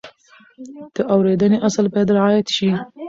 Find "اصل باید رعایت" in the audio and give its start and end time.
1.67-2.47